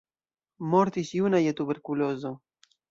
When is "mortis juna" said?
0.71-1.43